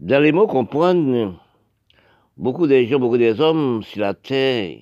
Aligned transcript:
Dans 0.00 0.22
les 0.22 0.32
mots 0.32 0.46
comprendre, 0.46 1.38
beaucoup 2.38 2.66
de 2.66 2.82
gens, 2.84 2.98
beaucoup 2.98 3.18
des 3.18 3.38
hommes 3.38 3.82
sur 3.82 4.00
la 4.00 4.14
terre, 4.14 4.78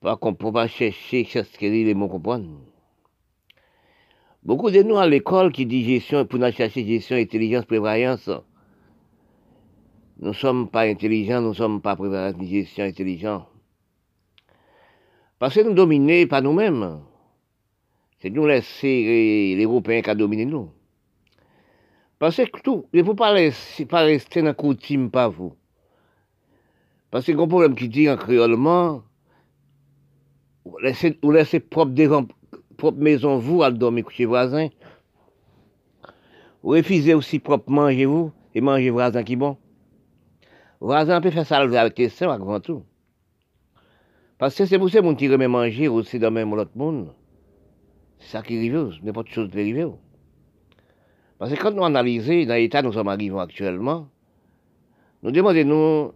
pas 0.00 0.16
qu'on 0.16 0.34
peut 0.34 0.50
pas 0.50 0.66
chercher, 0.66 1.22
chercher 1.22 1.70
les 1.70 1.94
mots 1.94 2.08
comprendre. 2.08 2.48
Beaucoup 4.42 4.72
de 4.72 4.82
nous 4.82 4.96
à 4.96 5.06
l'école 5.06 5.52
qui 5.52 5.64
dit 5.64 5.84
gestion, 5.84 6.26
pour 6.26 6.40
nous 6.40 6.50
chercher 6.50 6.84
gestion, 6.84 7.14
intelligence, 7.14 7.66
prévoyance, 7.66 8.28
nous 10.18 10.30
ne 10.30 10.32
sommes 10.32 10.68
pas 10.68 10.88
intelligents, 10.88 11.40
nous 11.40 11.50
ne 11.50 11.54
sommes 11.54 11.80
pas 11.80 11.94
prévoyance, 11.94 12.36
ni 12.36 12.48
gestion 12.48 12.84
intelligent. 12.84 13.46
Parce 15.38 15.54
que 15.54 15.60
nous 15.60 15.74
dominons 15.74 16.26
pas 16.26 16.40
nous-mêmes. 16.40 17.00
C'est 18.18 18.30
nous 18.30 18.44
laisser 18.44 19.54
les 19.56 19.64
Européens 19.64 20.02
qui 20.02 20.16
dominé 20.16 20.46
nous. 20.46 20.72
Parce 22.20 22.36
que 22.36 22.60
tout, 22.60 22.84
il 22.92 23.00
ne 23.00 23.04
faut 23.04 23.14
pas, 23.14 23.32
laisser, 23.32 23.86
pas 23.86 24.02
rester 24.02 24.40
dans 24.40 24.48
la 24.48 24.54
coutume, 24.54 25.10
pas 25.10 25.28
vous. 25.28 25.54
Parce 27.10 27.24
que 27.24 27.32
un 27.32 27.48
problème 27.48 27.74
qui 27.74 27.88
dit 27.88 28.10
en 28.10 28.18
créolement, 28.18 29.02
vous 30.66 30.78
laissez, 31.32 31.60
propre, 31.60 31.92
devant, 31.92 32.26
propre 32.76 32.98
maison, 32.98 33.38
vous, 33.38 33.62
à 33.62 33.70
dormir 33.70 34.04
chez 34.10 34.26
voisin. 34.26 34.68
Vous 36.62 36.72
refusez 36.72 37.14
aussi 37.14 37.38
propre 37.38 37.70
manger, 37.70 38.04
vous, 38.04 38.30
et 38.54 38.60
manger 38.60 38.90
voisin 38.90 39.22
qui 39.22 39.36
bon. 39.36 39.56
Voisin 40.78 41.22
peut 41.22 41.30
faire 41.30 41.46
ça 41.46 41.56
avec 41.56 41.94
tes 41.94 42.10
soeurs 42.10 42.32
avant 42.32 42.60
tout. 42.60 42.82
Parce 44.36 44.54
que 44.54 44.66
c'est 44.66 44.78
pour 44.78 44.90
ça 44.90 45.00
que 45.00 45.14
qui 45.14 45.26
remet 45.26 45.48
manger 45.48 45.88
aussi 45.88 46.18
dans 46.18 46.30
même 46.30 46.54
l'autre 46.54 46.76
monde. 46.76 47.14
C'est 48.18 48.32
ça 48.32 48.42
qui 48.42 48.58
arrive, 48.58 48.98
n'importe 49.02 49.28
chose 49.28 49.50
qui 49.50 49.58
arrive. 49.58 49.92
Parce 51.40 51.54
que 51.54 51.58
quand 51.58 51.70
nous 51.70 51.84
analysons 51.84 52.44
dans 52.44 52.54
l'état 52.54 52.82
nous 52.82 52.92
sommes 52.92 53.08
arrivés 53.08 53.40
actuellement, 53.40 54.08
nous 55.22 55.30
demandons, 55.30 56.12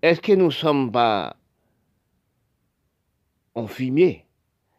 est-ce 0.00 0.22
que 0.22 0.32
nous 0.32 0.46
ne 0.46 0.50
sommes 0.50 0.90
pas 0.90 1.36
en 3.54 3.66
fumier 3.66 4.24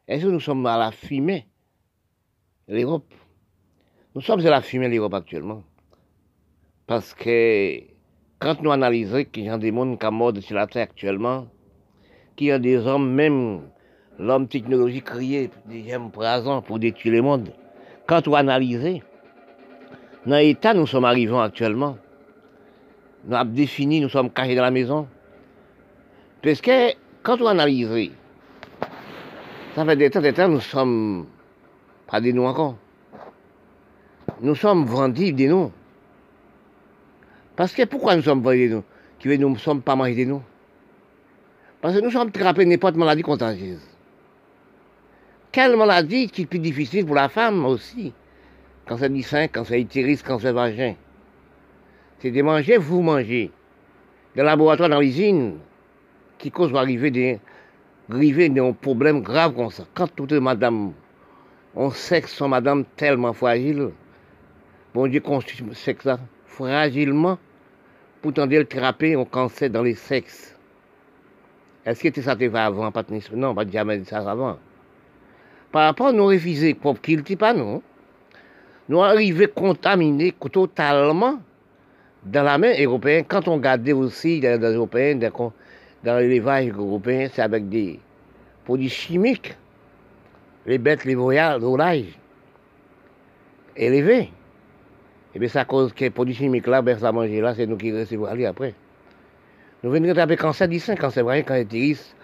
Est-ce 0.08 0.26
que 0.26 0.32
nous 0.32 0.40
sommes 0.40 0.66
à 0.66 0.80
la 0.80 0.90
fumée 0.92 1.46
L'Europe? 2.68 3.14
Nous 4.16 4.22
sommes 4.22 4.40
à 4.40 4.50
la 4.50 4.62
fumée 4.62 4.90
l'Europe 4.90 5.14
actuellement. 5.14 5.62
Parce 6.88 7.14
que 7.14 7.80
quand 8.40 8.60
nous 8.64 8.72
analysons 8.72 9.24
qu'il 9.26 9.44
y 9.44 9.50
a 9.50 9.60
des 9.60 9.70
mondes 9.70 10.00
qui 10.00 10.08
mort 10.08 10.36
sur 10.40 10.56
la 10.56 10.66
terre 10.66 10.86
actuellement, 10.86 11.46
qu'il 12.36 12.48
y 12.48 12.52
a 12.52 12.58
des 12.58 12.78
hommes, 12.78 13.14
même 13.14 13.70
l'homme 14.18 14.48
technologique 14.48 15.04
créé 15.04 15.52
des 15.68 15.94
hommes 15.94 16.10
présents 16.10 16.64
pour 16.64 16.80
détruire 16.80 17.14
le 17.14 17.22
monde, 17.22 17.54
quand 18.08 18.26
nous 18.26 18.36
analysons, 18.36 19.00
dans 20.28 20.36
l'état 20.36 20.74
nous 20.74 20.86
sommes 20.86 21.06
arrivés 21.06 21.38
actuellement, 21.38 21.98
nous 23.24 23.36
avons 23.36 23.50
défini, 23.50 24.02
nous 24.02 24.10
sommes 24.10 24.30
cachés 24.30 24.56
dans 24.56 24.62
la 24.62 24.72
maison. 24.72 25.08
Parce 26.44 26.60
que 26.60 26.92
quand 27.24 27.40
on 27.42 27.48
analyse, 27.48 28.12
ça 29.74 29.86
fait 29.86 29.96
des 29.96 30.10
temps, 30.10 30.20
des 30.20 30.34
temps, 30.34 30.50
nous 30.50 30.60
sommes 30.60 31.28
pas 32.08 32.20
des 32.20 32.34
nous 32.34 32.44
encore. 32.44 32.76
Nous 34.42 34.56
sommes 34.56 34.86
vendus 34.86 35.32
des 35.32 35.48
nous. 35.48 35.72
Parce 37.56 37.74
que 37.74 37.86
pourquoi 37.86 38.18
nous 38.18 38.22
sommes 38.22 38.42
vendus 38.42 38.68
des 38.68 38.76
nous 38.76 38.84
Qui 39.20 39.30
veut 39.30 39.38
nous 39.38 39.50
ne 39.50 39.58
sommes 39.58 39.82
pas 39.82 39.96
mangés 39.96 40.16
des 40.16 40.26
nous 40.26 40.44
Parce 41.82 41.96
que 41.96 42.02
nous 42.02 42.12
sommes 42.12 42.32
trappés 42.32 42.66
n'importe 42.66 42.96
maladie 42.96 43.22
contagieuse. 43.22 43.82
Quelle 45.54 45.78
maladie 45.78 46.30
qui 46.30 46.42
est 46.42 46.46
plus 46.46 46.60
difficile 46.60 47.06
pour 47.06 47.16
la 47.16 47.30
femme 47.30 47.66
aussi? 47.66 48.14
Cancer 48.88 49.10
du 49.10 49.22
sein, 49.22 49.48
cancer 49.48 49.78
utérus, 49.78 50.24
cancer 50.24 50.54
vagin. 50.54 50.96
C'est 52.20 52.32
de 52.32 52.42
manger, 52.42 52.78
vous 52.78 53.02
mangez. 53.02 53.52
Dans 54.36 54.44
le 54.44 54.48
laboratoire, 54.48 54.90
dans 54.90 55.00
l'usine, 55.00 55.58
qui 56.38 56.52
cause 56.52 56.74
arriver 56.76 57.12
des, 57.12 57.40
arriver 58.12 58.50
des 58.50 58.74
problèmes 58.82 59.22
graves 59.22 59.54
comme 59.54 59.70
ça. 59.70 59.86
Quand 59.94 60.08
toute 60.16 60.32
madame, 60.32 60.94
on 61.76 61.92
sait 61.92 62.22
que 62.22 62.30
son 62.30 62.50
madame 62.50 62.86
tellement 62.96 63.34
fragile, 63.34 63.90
bon 64.94 65.08
Dieu 65.08 65.20
construit 65.20 65.64
ce 65.70 65.76
sexe-là 65.76 66.20
fragilement, 66.58 67.38
pour 68.22 68.34
tenter 68.34 68.58
de 68.58 68.64
trapper 68.64 69.14
un 69.14 69.26
cancer 69.26 69.70
dans 69.70 69.84
les 69.84 69.94
sexes. 69.94 70.56
Est-ce 71.86 72.10
que 72.10 72.22
ça 72.22 72.36
te 72.36 72.46
va 72.46 72.66
avant, 72.66 72.92
pas 72.92 73.04
Non, 73.34 73.54
pas 73.54 73.70
jamais 73.70 74.04
ça 74.06 74.18
avant. 74.30 74.58
Par 75.72 75.86
rapport 75.86 76.08
à 76.08 76.12
nos 76.14 76.28
refusés, 76.28 76.74
pour 76.74 77.00
qu'il 77.00 77.20
ne 77.20 77.36
pas 77.36 77.54
non? 77.54 77.82
Nous 78.90 79.02
arrivons 79.02 79.48
contaminés 79.54 80.34
totalement 80.52 81.40
dans 82.24 82.44
la 82.44 82.58
main 82.58 82.74
européenne. 82.80 83.26
Quand 83.28 83.48
on 83.48 83.56
regarde 83.56 83.88
aussi 83.90 84.40
dans 84.40 84.60
les 84.62 84.74
Européens, 84.74 85.16
dans 86.04 86.18
l'élevage 86.18 86.70
européen, 86.70 87.28
c'est 87.32 87.42
avec 87.42 87.68
des 87.70 88.00
produits 88.64 88.90
chimiques, 88.90 89.56
les 90.66 90.78
bêtes, 90.78 91.06
les 91.06 91.16
voyages, 91.16 91.62
l'orage 91.62 92.18
élevés. 93.76 94.20
Et 94.20 94.32
eh 95.36 95.40
bien, 95.40 95.50
ça 95.50 95.66
cause 95.66 95.94
que 95.94 96.06
les 96.06 96.10
produits 96.10 96.34
chimiques 96.34 96.68
là, 96.68 96.82
ben, 96.82 96.98
ça 96.98 97.12
manger 97.12 97.42
là, 97.42 97.54
c'est 97.54 97.68
nous 97.68 97.78
qui 97.78 97.92
recevons 97.92 98.26
après. 98.26 98.74
Nous 99.84 99.92
venons 99.92 100.18
avec 100.18 100.40
cancer 100.40 100.68
du 100.68 100.80
sein, 100.80 100.96
cancer 100.96 101.24
vrai, 101.24 101.44
cancer 101.44 101.68
iris, 101.72 102.16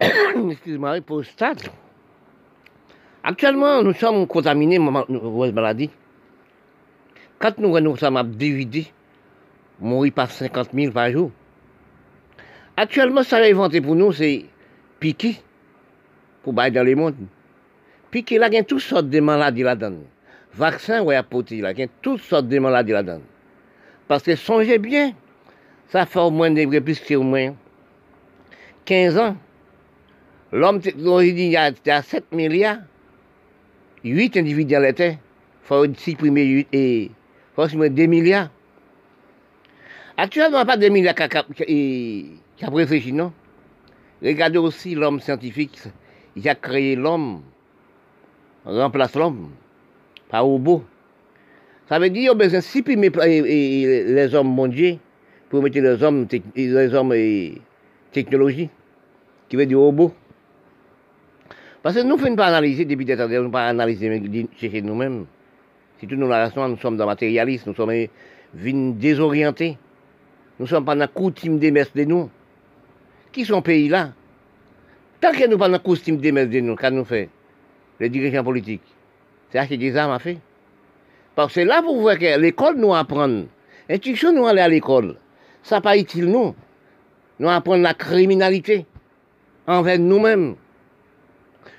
excusez-moi, 0.50 0.98
stade. 1.22 1.62
Actuellement, 3.26 3.82
nous 3.82 3.94
sommes 3.94 4.26
contaminés 4.26 4.76
de 4.78 5.50
maladie. 5.50 5.88
Quand 7.38 7.56
nous, 7.56 7.80
nous 7.80 7.96
sommes 7.96 8.22
dividés, 8.36 8.86
mourir 9.80 10.12
par 10.12 10.30
50 10.30 10.68
000 10.74 10.92
par 10.92 11.10
jour. 11.10 11.30
Actuellement, 12.76 13.22
ça 13.22 13.38
a 13.38 13.44
inventé 13.44 13.80
pour 13.80 13.94
nous, 13.94 14.12
c'est 14.12 14.44
piquer 15.00 15.36
pour 16.42 16.52
bailler 16.52 16.74
dans 16.74 16.84
le 16.84 16.94
monde. 16.94 17.14
Piquer, 18.10 18.36
là, 18.36 18.48
il 18.48 18.54
y 18.54 18.58
a 18.58 18.62
toutes 18.62 18.80
sortes 18.80 19.08
de 19.08 19.20
maladies 19.20 19.62
là-dedans. 19.62 20.02
Vaccin, 20.52 21.02
ouais, 21.02 21.16
apporter, 21.16 21.62
là, 21.62 21.72
il 21.72 21.78
y 21.78 21.82
a 21.82 21.88
toutes 22.02 22.20
sortes 22.20 22.46
de 22.48 22.58
maladies 22.58 22.92
là-dedans. 22.92 23.22
Parce 24.06 24.22
que 24.22 24.36
songez 24.36 24.78
bien, 24.78 25.14
ça 25.88 26.04
fait 26.04 26.20
au 26.20 26.30
moins 26.30 26.50
des 26.50 26.66
plus 26.82 27.16
au 27.16 27.22
moins 27.22 27.54
15 28.84 29.16
ans. 29.16 29.36
L'homme, 30.52 30.80
il 30.84 31.38
y 31.40 31.56
a 31.56 32.02
7 32.02 32.30
milliards. 32.30 32.80
8 34.04 34.36
individus 34.36 34.78
l'été, 34.78 35.12
il 35.12 35.18
faut 35.62 35.86
supprimer 35.96 36.44
8 36.44 36.68
et 36.72 37.10
faut 37.56 37.66
supprimer 37.66 37.90
2 37.90 38.06
milliards. 38.06 38.50
Actuellement, 40.16 40.64
pas 40.64 40.76
2 40.76 40.88
milliards 40.90 41.14
qui 41.14 41.22
a 42.62 42.70
réfléchi, 42.70 43.12
non? 43.12 43.32
Regardez 44.22 44.58
aussi 44.58 44.94
l'homme 44.94 45.20
scientifique, 45.20 45.78
il 46.36 46.48
a 46.48 46.54
créé 46.54 46.96
l'homme, 46.96 47.42
remplace 48.64 49.14
l'homme 49.16 49.50
par 50.28 50.44
robot. 50.44 50.84
Ça 51.88 51.98
veut 51.98 52.10
dire 52.10 52.32
a 52.32 52.34
besoin 52.34 52.60
de 52.60 52.64
supprimer 52.64 53.10
les 53.10 54.34
hommes 54.34 54.54
mondiaux 54.54 54.98
pour 55.50 55.62
mettre 55.62 55.78
les 55.78 56.02
hommes, 56.02 56.26
les 56.56 56.94
hommes 56.94 57.14
technologie, 58.12 58.70
qui 59.48 59.56
veut 59.56 59.66
dire 59.66 59.78
robot. 59.78 60.14
Parce 61.84 61.96
que 61.96 62.00
nous 62.00 62.16
ne 62.16 62.18
faisons 62.18 62.34
pas 62.34 62.46
analyser 62.46 62.86
depuis 62.86 63.04
nous 63.04 63.42
ne 63.42 63.48
pas 63.48 63.66
analyser 63.66 64.48
chez 64.56 64.80
nous-mêmes. 64.80 65.26
Si 66.00 66.06
tout 66.06 66.16
nous 66.16 66.26
la 66.26 66.50
nous 66.66 66.78
sommes 66.78 66.96
dans 66.96 67.04
matérialisme, 67.04 67.68
nous 67.68 67.76
sommes 67.76 68.94
désorientés. 68.98 69.76
Nous 70.58 70.64
ne 70.64 70.68
sommes 70.70 70.86
pas 70.86 70.94
dans 70.94 71.00
la 71.00 71.08
coutume 71.08 71.58
des 71.58 71.70
messes 71.70 71.92
de 71.94 72.04
nous. 72.04 72.30
Qui 73.32 73.44
sont 73.44 73.60
pays 73.60 73.90
là? 73.90 74.12
Tant 75.20 75.32
que 75.32 75.46
nous 75.46 75.58
pas 75.58 75.66
dans 75.66 75.72
la 75.72 75.78
coutume 75.78 76.16
des 76.16 76.32
messes 76.32 76.48
de 76.48 76.60
nous, 76.60 76.74
qu'est-ce 76.74 76.94
nous 76.94 77.04
fait 77.04 77.28
Les 78.00 78.08
dirigeants 78.08 78.44
politiques. 78.44 78.80
C'est 79.50 79.58
acheter 79.58 79.76
des 79.76 79.94
armes 79.94 80.12
à 80.12 80.18
faire. 80.18 80.38
Parce 81.34 81.52
que 81.52 81.60
là, 81.60 81.82
vous 81.82 82.00
voyez 82.00 82.18
que 82.18 82.40
l'école 82.40 82.78
nous 82.78 82.94
apprend. 82.94 83.42
L'instruction 83.90 84.32
nous 84.32 84.46
aller 84.46 84.62
à 84.62 84.68
l'école. 84.68 85.16
Ça 85.62 85.82
pas 85.82 85.98
utile 85.98 86.30
nous. 86.30 86.54
Nous 87.38 87.50
apprendre 87.50 87.82
la 87.82 87.92
criminalité 87.92 88.86
envers 89.66 89.98
nous-mêmes. 89.98 90.54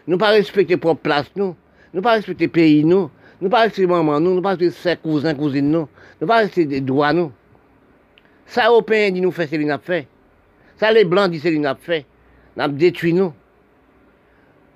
Nou 0.05 0.19
pa 0.21 0.31
respekte 0.35 0.77
pou 0.81 0.97
plas 0.97 1.31
nou, 1.37 1.55
nou 1.93 2.05
pa 2.05 2.17
respekte 2.17 2.49
peyi 2.53 2.83
nou, 2.85 3.09
nou 3.41 3.49
pa 3.53 3.63
respekte 3.65 3.89
maman 3.89 4.21
nou, 4.21 4.37
nou 4.37 4.45
pa 4.45 4.53
respekte 4.53 4.77
se 4.77 4.97
kouzin, 5.01 5.33
kouzin 5.37 5.71
nou, 5.73 5.89
nou 6.19 6.29
pa 6.29 6.43
respekte 6.43 6.81
doa 6.85 7.09
nou. 7.15 7.31
Sa 8.45 8.67
Europeyen 8.69 9.15
di 9.15 9.23
nou 9.23 9.33
fe, 9.33 9.47
se 9.49 9.57
li 9.57 9.65
nap 9.65 9.81
fe. 9.85 10.03
Sa 10.77 10.91
le 10.93 11.05
blan 11.09 11.31
di 11.33 11.39
se 11.41 11.49
li 11.49 11.61
nap 11.61 11.81
fe. 11.81 12.03
Nap 12.59 12.75
detui 12.77 13.15
nou. 13.15 13.33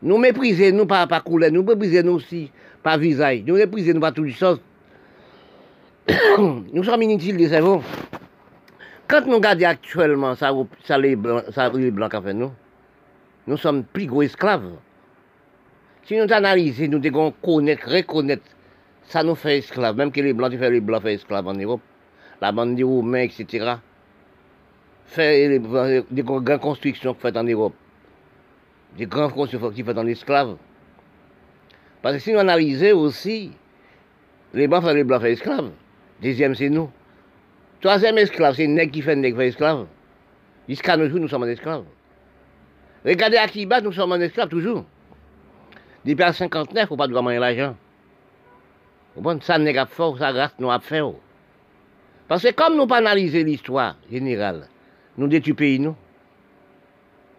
Nou 0.01 0.17
meprize 0.21 0.71
nou 0.73 0.89
pa, 0.89 1.03
pa 1.11 1.19
koule, 1.23 1.51
nou 1.53 1.65
meprize 1.67 2.01
nou 2.07 2.21
si 2.23 2.47
pa 2.85 2.95
vizay. 2.99 3.43
Nou 3.45 3.59
meprize 3.59 3.93
nou 3.93 4.03
pa 4.03 4.13
tout 4.15 4.33
sos. 4.39 4.61
nou 6.73 6.81
som 6.87 7.01
initil 7.05 7.37
de 7.37 7.49
savon. 7.51 7.83
Kant 9.09 9.29
nou 9.29 9.41
gade 9.43 9.65
aktuelman 9.65 10.37
sa, 10.39 10.51
sa 10.85 10.97
le 11.01 11.15
blan 11.17 12.11
ka 12.11 12.21
fe 12.25 12.33
nou, 12.37 12.53
nou 13.49 13.57
som 13.61 13.83
pli 13.93 14.05
gro 14.09 14.25
esklave. 14.25 14.75
Si 16.09 16.17
nous 16.17 16.33
analysons, 16.33 16.87
nous 16.87 16.97
devons 16.97 17.29
connaître, 17.29 17.87
reconnaître 17.87 18.41
ça 19.03 19.21
nous 19.21 19.35
fait 19.35 19.59
esclaves. 19.59 19.95
Même 19.95 20.11
que 20.11 20.19
les 20.19 20.33
Blancs, 20.33 20.51
fais 20.57 20.71
les 20.71 20.79
Blancs 20.79 21.03
fait 21.03 21.13
esclaves 21.13 21.47
en 21.47 21.53
Europe. 21.53 21.81
La 22.41 22.51
bande 22.51 22.73
des 22.73 22.81
Roumains, 22.81 23.19
etc. 23.19 23.75
Fait 25.05 25.59
des 25.59 26.23
grandes 26.23 26.57
constructions 26.59 27.13
faites 27.13 27.37
en 27.37 27.43
Europe. 27.43 27.75
Des 28.97 29.05
grandes 29.05 29.33
constructions 29.33 29.69
qui 29.69 29.83
faites 29.83 29.99
en 29.99 30.07
esclaves. 30.07 30.57
Parce 32.01 32.15
que 32.15 32.21
si 32.23 32.33
nous 32.33 32.39
analysons 32.39 32.97
aussi, 32.97 33.51
les 34.55 34.67
Blancs 34.67 34.81
font 34.81 34.93
les 34.95 35.03
Blancs 35.03 35.21
fait 35.21 35.33
esclaves. 35.33 35.69
Deuxième, 36.23 36.55
c'est 36.55 36.69
nous. 36.69 36.89
Troisième 37.81 38.17
esclave, 38.17 38.55
c'est 38.55 38.65
nègre 38.65 38.91
qui 38.91 39.03
fait 39.03 39.15
nègre 39.15 39.37
fait 39.37 39.49
esclave. 39.49 39.85
Jusqu'à 40.67 40.97
nos 40.97 41.07
jours, 41.07 41.19
nous 41.19 41.27
sommes 41.27 41.43
en 41.43 41.47
esclaves. 41.47 41.83
Regardez 43.05 43.65
bat, 43.67 43.79
nous 43.81 43.91
sommes 43.91 44.13
en 44.13 44.19
esclaves 44.19 44.49
toujours. 44.49 44.85
Depuis 46.05 46.23
à 46.23 46.33
59, 46.33 46.87
il 46.89 46.93
ne 46.93 46.97
pas 46.97 47.07
demander 47.07 47.39
l'argent. 47.39 47.75
Ça 49.41 49.57
n'est 49.57 49.73
ça 49.73 50.31
reste 50.31 50.59
nous 50.59 50.71
à. 50.71 50.79
Parce 52.27 52.43
que 52.43 52.51
comme 52.51 52.77
nous 52.77 52.87
pas 52.87 52.97
analyser 52.97 53.43
l'histoire 53.43 53.95
générale, 54.09 54.67
nous 55.17 55.27
détruisons 55.27 55.55
pays, 55.55 55.79
nous. 55.79 55.95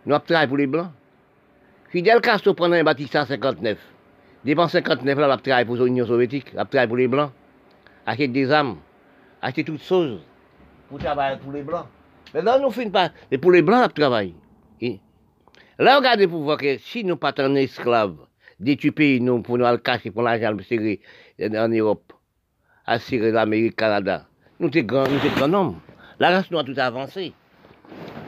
Nous 0.04 0.14
avons 0.14 0.24
travaillé 0.24 0.48
pour 0.48 0.56
les 0.56 0.66
Blancs. 0.66 0.90
Fidel 1.90 2.20
Castro 2.20 2.54
prenait 2.54 2.80
un 2.80 2.84
bâtiment 2.84 3.22
en 3.22 3.26
59. 3.26 3.78
Depuis 4.44 4.68
59, 4.68 5.18
là, 5.18 5.26
il 5.26 5.30
a 5.30 5.36
travaillé 5.36 5.64
pour 5.64 5.76
l'Union 5.76 6.06
soviétique, 6.06 6.48
il 6.52 6.58
a 6.58 6.64
travaillé 6.64 6.88
pour 6.88 6.96
les 6.96 7.08
Blancs. 7.08 7.30
Acheter 8.06 8.28
des 8.28 8.50
armes, 8.50 8.78
acheter 9.40 9.64
toutes 9.64 9.82
choses 9.82 10.20
pour 10.88 10.98
travailler 10.98 11.38
pour 11.38 11.52
les 11.52 11.62
Blancs. 11.62 11.86
Mais 12.34 12.42
là, 12.42 12.58
nous 12.58 12.70
finissons 12.70 12.90
pas. 12.90 13.10
Mais 13.30 13.38
pour 13.38 13.52
les 13.52 13.62
Blancs, 13.62 13.86
on 13.86 13.88
travaille. 13.88 14.34
Là, 15.78 15.96
regardez 15.96 16.26
pour 16.26 16.42
voir 16.42 16.58
que 16.58 16.76
si 16.78 17.04
nous 17.04 17.16
pas 17.16 17.32
un 17.38 17.54
esclave, 17.54 18.16
détruire 18.60 18.94
pays, 18.94 19.20
nous, 19.20 19.42
pour 19.42 19.58
nous 19.58 19.64
le 19.64 19.78
cacher, 19.78 20.10
pour 20.10 20.22
l'argent, 20.22 20.54
serrer 20.68 21.00
en 21.40 21.68
Europe, 21.68 22.12
assurer 22.86 23.32
l'Amérique, 23.32 23.76
Canada, 23.76 24.26
nous 24.60 24.70
sommes 24.70 24.82
grands, 24.82 25.08
nous 25.08 25.18
grands 25.36 25.52
hommes. 25.52 25.80
La 26.18 26.30
race 26.30 26.50
nous 26.50 26.58
a 26.58 26.64
tout 26.64 26.74
avancé. 26.76 27.32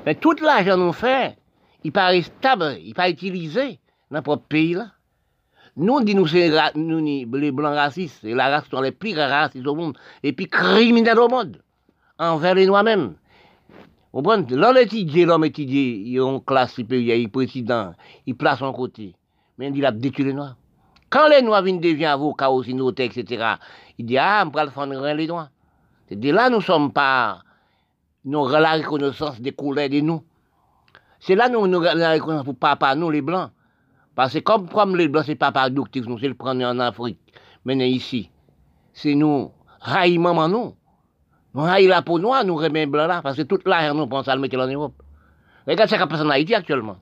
Mais 0.06 0.14
tout 0.14 0.34
l'argent 0.42 0.76
nous 0.78 0.92
fait, 0.92 1.36
il 1.84 1.92
paraît 1.92 2.22
stable, 2.22 2.76
il 2.82 2.94
paraît 2.94 3.12
utilisé 3.12 3.78
dans 4.10 4.22
notre 4.26 4.36
pays 4.36 4.74
là. 4.74 4.86
Nous, 5.76 6.00
nous, 6.00 6.26
c'est 6.26 6.50
nous, 6.74 7.26
les 7.32 7.50
blancs 7.50 7.74
racistes, 7.74 8.18
c'est 8.22 8.34
la 8.34 8.48
race 8.48 8.68
sont 8.70 8.80
les 8.80 8.92
pires 8.92 9.16
racistes 9.16 9.66
au 9.66 9.74
monde, 9.74 9.96
et 10.22 10.32
puis 10.32 10.46
criminels 10.46 11.18
au 11.18 11.28
monde, 11.28 11.62
envers 12.18 12.54
les 12.54 12.66
noirs 12.66 12.84
même. 12.84 13.14
Vous 14.12 14.20
comprenez? 14.20 14.54
L'homme 14.54 14.76
étudié, 14.76 15.24
l'homme 15.24 15.46
étudié, 15.46 16.02
il 16.04 16.20
a 16.20 16.30
une 16.30 16.44
classe 16.44 16.74
supérieure, 16.74 17.16
il 17.16 17.24
est 17.24 17.28
président, 17.28 17.94
il 18.26 18.36
place 18.36 18.58
son 18.58 18.72
côté. 18.72 19.14
Mais 19.58 19.70
il 19.74 19.84
a 19.84 19.92
détruit 19.92 20.24
les 20.24 20.32
noirs. 20.32 20.56
Quand 21.10 21.28
les 21.28 21.42
noirs 21.42 21.62
viennent 21.62 21.80
devenir 21.80 22.10
avocats, 22.10 22.50
aussi 22.50 22.72
notaires, 22.72 23.10
etc., 23.14 23.56
il 23.98 24.06
dit, 24.06 24.16
ah, 24.16 24.44
on 24.46 24.50
va 24.50 24.64
le 24.64 24.70
faire 24.70 24.86
les 24.86 25.26
noirs. 25.26 25.50
C'est 26.08 26.16
de 26.16 26.30
là 26.30 26.48
nous 26.48 26.58
ne 26.58 26.62
sommes 26.62 26.92
pas, 26.92 27.42
nous 28.24 28.48
la 28.48 28.72
reconnaissance 28.72 29.40
des 29.40 29.52
couleurs 29.52 29.88
de 29.88 30.00
nous. 30.00 30.22
C'est 31.20 31.34
là 31.34 31.48
nous, 31.48 31.66
nous 31.66 31.80
la 31.80 32.12
reconnaissance 32.12 32.44
pour 32.44 32.56
papa, 32.56 32.94
nous 32.94 33.10
les 33.10 33.20
blancs. 33.22 33.50
Parce 34.14 34.34
que 34.34 34.38
comme, 34.40 34.68
comme 34.68 34.96
les 34.96 35.08
blancs, 35.08 35.24
c'est 35.26 35.34
pas 35.34 35.52
par 35.52 35.70
nous, 35.70 35.84
c'est 35.92 36.00
le 36.28 36.34
prendre 36.34 36.64
en 36.64 36.78
Afrique, 36.80 37.18
mais 37.64 37.90
ici. 37.90 38.30
C'est 38.92 39.14
nous, 39.14 39.50
raï 39.80 40.18
maman 40.18 40.48
nous. 40.48 40.74
Nous 41.54 41.60
raï 41.62 41.86
la 41.86 42.02
peau 42.02 42.18
noire, 42.18 42.44
nous 42.44 42.56
remet 42.56 42.86
blanc 42.86 43.06
là, 43.06 43.22
parce 43.22 43.36
que 43.36 43.42
toute 43.42 43.66
l'argent 43.66 43.94
nous 43.94 44.06
pense 44.06 44.28
à 44.28 44.34
le 44.34 44.40
mettre 44.40 44.58
en 44.58 44.66
Europe. 44.66 45.02
Regarde 45.66 45.88
ce 45.88 45.94
qui 45.96 46.06
passe 46.06 46.20
en 46.20 46.30
Haïti 46.30 46.54
actuellement. 46.54 46.96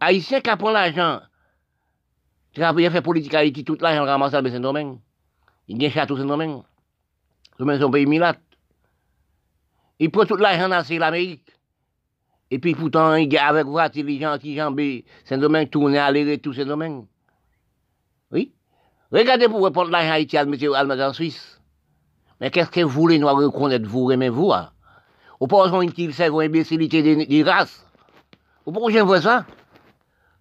Haïtien 0.00 0.40
qui 0.40 0.56
prend 0.56 0.70
l'argent, 0.70 1.20
qui 2.52 2.62
a 2.62 2.90
fait 2.90 3.02
politique 3.02 3.34
à 3.34 3.40
Haïti, 3.40 3.64
toute 3.64 3.82
l'argent 3.82 4.04
ramasse 4.04 4.34
à 4.34 4.42
Saint-Domingue. 4.42 4.98
Il 5.68 5.84
un 5.84 5.90
château 5.90 6.16
Saint-Domingue. 6.16 6.62
C'est 7.58 7.82
un 7.82 7.90
pays 7.90 8.06
milat. 8.06 8.36
Il 9.98 10.10
prend 10.10 10.24
tout 10.24 10.36
l'argent 10.36 10.68
dans 10.68 10.84
l'Amérique. 10.88 11.50
Et 12.50 12.58
puis 12.58 12.74
pourtant, 12.74 13.14
il 13.14 13.36
a 13.36 13.48
avec 13.48 13.66
les 13.94 14.18
gens 14.18 14.38
qui 14.38 14.56
jambent 14.56 14.80
Saint-Domingue, 15.24 15.68
tourner, 15.68 15.98
aller, 15.98 16.38
tout 16.38 16.54
Saint-Domingue. 16.54 17.04
Oui. 18.30 18.52
Regardez 19.10 19.48
pour 19.48 19.64
répondre 19.64 19.90
l'argent 19.90 20.12
Haïti 20.12 20.36
à 20.38 20.44
en 20.44 21.12
Suisse. 21.12 21.60
Mais 22.40 22.50
qu'est-ce 22.50 22.70
que 22.70 22.80
vous 22.80 22.88
voulez 22.88 23.18
nous 23.18 23.26
reconnaître, 23.26 23.88
vous, 23.88 24.10
aimez 24.12 24.28
vous, 24.28 24.52
hein? 24.52 24.70
Ou 25.40 25.46
pas 25.46 25.64
besoin 25.64 25.86
qu'il 25.88 26.14
sert 26.14 26.32
une 26.40 26.48
imbécilité 26.48 27.02
des, 27.02 27.26
des 27.26 27.42
races. 27.42 27.84
Ou 28.64 28.72
pourquoi 28.72 28.92
j'aime 28.92 29.20
ça? 29.20 29.44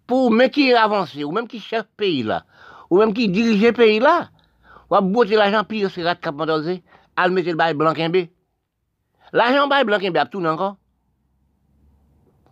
Pour 0.08 0.32
même 0.32 0.50
qui 0.50 0.74
avancé, 0.74 1.24
ou 1.26 1.32
même 1.32 1.48
qui 1.48 1.60
chef 1.60 1.84
pays 1.98 2.24
là, 2.24 2.46
ou 2.90 2.98
même 2.98 3.14
qui 3.14 3.28
dirige 3.28 3.74
pays 3.74 4.00
là, 4.00 4.30
ou 4.90 4.96
à 4.96 5.02
botter 5.02 5.36
l'argent 5.36 5.66
pire, 5.66 5.92
c'est 5.92 6.04
rat 6.04 6.16
cap 6.16 6.36
al 7.18 7.32
mettre 7.32 7.50
le 7.50 7.56
bail 7.56 7.74
blanc 7.74 7.94
L'argent 9.34 9.68
bail 9.68 9.84
blanc 9.84 9.98
a 9.98 10.26
tout 10.26 10.44
encore. 10.46 10.78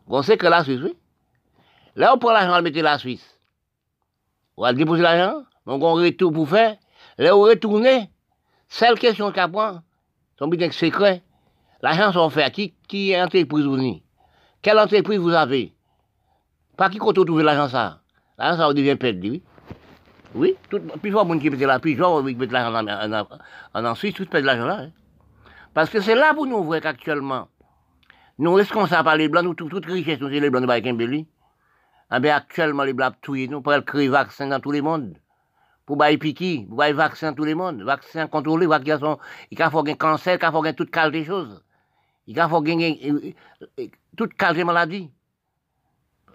On 0.08 0.22
sait 0.22 0.38
que 0.38 0.46
la 0.46 0.64
Suisse, 0.64 0.82
oui. 0.84 0.96
Là, 1.96 2.14
on 2.14 2.18
prend 2.18 2.34
l'argent, 2.34 2.60
on 2.60 2.62
le 2.62 2.82
la 2.82 3.00
Suisse. 3.00 3.40
On 4.58 4.64
va 4.64 4.74
déposer 4.74 5.02
l'argent, 5.02 5.44
on 5.66 5.80
retourne 5.94 6.34
pour 6.34 6.50
faire. 6.50 6.76
Là, 7.18 7.36
on 7.36 7.42
retourne, 7.42 7.88
seule 8.68 9.00
question 9.00 9.32
qu'à 9.32 9.48
prendre, 9.48 9.82
son 10.38 10.48
but 10.48 10.72
secret. 10.74 11.24
L'argent 11.82 12.12
sont 12.12 12.30
fait 12.30 12.52
qui, 12.52 12.74
qui 12.88 13.12
est 13.12 13.22
entreprise 13.22 13.66
vous 13.66 14.02
Quelle 14.62 14.80
entreprise 14.80 15.20
vous 15.20 15.34
avez? 15.34 15.75
Pas 16.78 16.90
qui 16.90 16.98
compte 16.98 17.16
trouver 17.16 17.44
l'argent 17.44 17.70
ça? 17.70 18.00
L'argent 18.38 18.68
ça 18.68 18.74
devient 18.74 18.96
perdu, 18.96 19.30
oui. 19.30 19.44
Oui, 20.34 20.56
tout, 20.70 20.82
plus 21.02 21.12
fort 21.12 21.26
monde 21.26 21.40
qui 21.40 21.50
met 21.50 21.58
la 21.58 21.80
plus 21.80 21.96
fort 21.96 22.26
qui 22.26 22.36
l'argent 22.48 22.86
en, 23.74 23.96
Suisse, 23.96 24.14
tout 24.14 24.26
pète 24.26 24.44
l'argent 24.44 24.66
là. 24.66 24.80
Hein. 24.82 24.92
Parce 25.74 25.90
que 25.90 26.02
c'est 26.02 26.16
là 26.16 26.34
pour 26.34 26.46
nous 26.46 26.64
voir 26.64 26.82
qu'actuellement, 26.82 27.48
nous 28.38 28.54
responsables 28.54 29.06
par 29.06 29.16
les 29.16 29.30
blancs, 29.30 29.46
nous, 29.46 29.54
toute, 29.54 29.70
toute 29.70 29.86
richesse, 29.86 30.20
nous, 30.20 30.30
c'est 30.30 30.40
les 30.40 30.50
blancs 30.50 30.64
de 30.64 30.68
Baïkembeli. 30.68 31.28
Ah 32.10 32.20
ben, 32.20 32.32
actuellement, 32.32 32.84
les 32.84 32.94
blancs 32.94 33.16
tuent, 33.22 33.48
nous, 33.48 33.62
pour 33.62 33.74
créer 33.86 34.10
vaccin 34.10 34.48
dans 34.48 34.60
tous 34.60 34.72
les 34.72 34.82
mondes. 34.82 35.18
Pour 35.86 35.98
bailler 35.98 36.18
piquer, 36.18 36.66
pour 36.68 36.78
bailler 36.78 36.94
vaccin 36.94 37.32
dans 37.32 37.36
tous 37.36 37.46
les 37.46 37.56
mondes. 37.56 37.82
Vaccin 37.82 38.28
contrôlé, 38.28 38.68
vaccin, 38.68 39.18
il 39.52 39.58
faut 39.58 39.84
cancer, 39.84 40.38
il 40.42 40.52
faut 40.52 40.72
toute 40.74 40.92
qualité 40.92 41.22
de 41.22 41.26
choses. 41.26 41.64
Il 42.28 42.40
faut 42.42 42.64
euh, 42.66 43.32
euh, 43.80 43.88
toute 44.18 44.34
qualité 44.34 45.10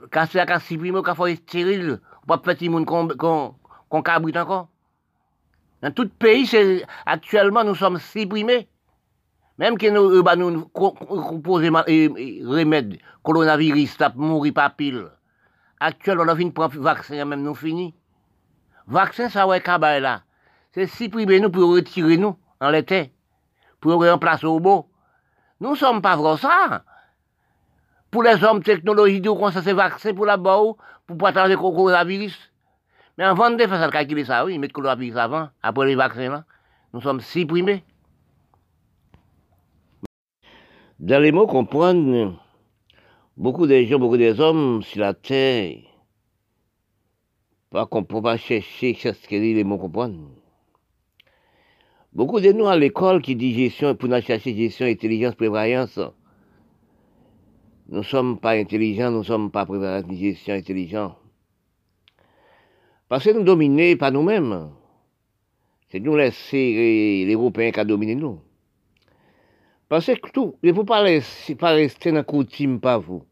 maladie. 0.00 0.10
Cancer, 0.10 0.46
il 0.48 0.60
supprimer, 0.60 1.00
faut 1.14 1.26
être 1.26 1.42
stérile, 1.48 2.00
pas 2.26 2.38
petit 2.38 2.68
monde 2.68 2.86
qu'on 2.86 3.54
qu'on 3.88 4.02
cabrite 4.02 4.36
encore. 4.36 4.68
Dans 5.82 5.92
tout 5.92 6.08
pays, 6.08 6.84
actuellement, 7.06 7.64
nous 7.64 7.74
sommes 7.74 7.98
supprimés. 7.98 8.68
Même 9.58 9.76
que 9.76 9.90
nous, 9.90 10.10
euh, 10.10 10.22
bah, 10.22 10.36
nous 10.36 10.64
composons 10.68 11.72
remède, 11.72 12.98
coronavirus, 13.22 13.96
ça 13.96 14.12
mourir 14.14 14.54
pas 14.54 14.70
pile. 14.70 15.08
Actuellement, 15.80 16.24
on 16.24 16.28
a 16.28 16.36
fini 16.36 16.50
prendre 16.50 16.80
vaccin, 16.80 17.24
même 17.24 17.42
nous 17.42 17.54
fini. 17.54 17.94
Vaccin, 18.86 19.28
ça 19.28 19.46
ouais, 19.46 19.60
cabal 19.60 20.02
là. 20.02 20.22
C'est 20.72 20.86
supprimer 20.86 21.40
nous 21.40 21.50
pour 21.50 21.74
retirer 21.74 22.16
nous 22.16 22.36
en 22.60 22.70
l'été. 22.70 23.12
Pour 23.80 24.02
remplacer 24.02 24.46
au 24.46 24.60
beau. 24.60 24.88
Nous 25.60 25.76
sommes 25.76 26.00
pas 26.00 26.16
vrais 26.16 26.38
ça. 26.38 26.84
Pour 28.10 28.24
les 28.24 28.42
hommes 28.42 28.62
technologiques, 28.62 29.28
on 29.28 29.50
ça 29.50 29.62
c'est 29.62 29.72
vaccin 29.72 30.12
pour 30.12 30.26
boue, 30.36 30.76
pour 31.06 31.16
pas 31.16 31.48
le 31.48 31.56
coronavirus. 31.56 32.36
Mais 33.16 33.24
avant 33.24 33.50
de 33.50 33.58
faire 33.58 33.78
ça, 33.78 33.88
calculer 33.90 34.24
ça, 34.24 34.44
oui, 34.44 34.58
mettre 34.58 34.80
le 34.80 35.16
avant, 35.16 35.48
après 35.62 35.86
les 35.86 35.94
vaccins, 35.94 36.30
là, 36.30 36.44
nous 36.92 37.00
sommes 37.00 37.20
supprimés. 37.20 37.84
Dans 40.98 41.22
les 41.22 41.30
mots 41.30 41.46
comprendre, 41.46 42.38
beaucoup 43.36 43.66
de 43.66 43.80
gens, 43.82 43.98
beaucoup 43.98 44.16
des 44.16 44.40
hommes 44.40 44.82
sur 44.82 45.00
la 45.00 45.14
terre, 45.14 45.76
pas 47.70 47.86
qu'on 47.86 48.02
peut 48.02 48.20
pas 48.20 48.36
chercher 48.36 48.94
que 48.94 49.34
les 49.36 49.64
mots 49.64 49.78
comprendre. 49.78 50.18
Beaucoup 52.12 52.40
de 52.40 52.50
nous 52.50 52.66
à 52.66 52.76
l'école 52.76 53.22
qui 53.22 53.36
dit 53.36 53.54
gestion, 53.54 53.94
pour 53.94 54.08
nous 54.08 54.20
chercher 54.20 54.56
gestion, 54.56 54.86
intelligence, 54.86 55.36
prévoyance, 55.36 56.00
nous 57.90 57.98
ne 57.98 58.02
sommes 58.04 58.38
pas 58.38 58.52
intelligents, 58.52 59.10
nous 59.10 59.18
ne 59.18 59.24
sommes 59.24 59.50
pas 59.50 59.66
prévoyance, 59.66 60.04
gestion, 60.12 60.54
intelligence. 60.54 61.12
Parce 63.08 63.24
que 63.24 63.30
nous 63.30 63.42
dominons 63.42 63.96
pas 63.96 64.12
nous-mêmes. 64.12 64.70
C'est 65.88 65.98
nous 65.98 66.14
laisser 66.14 67.24
les 67.26 67.34
Européens 67.34 67.72
qui 67.72 67.84
dominé 67.84 68.14
nous. 68.14 68.38
Parce 69.88 70.06
que 70.06 70.30
tout, 70.30 70.54
il 70.62 70.70
ne 70.70 70.74
faut 70.74 70.84
pas, 70.84 71.00
rester 71.00 71.56
dans 72.10 72.18
la 72.18 72.22
coutume, 72.22 72.78
pas 72.78 72.96
vous. 72.96 73.24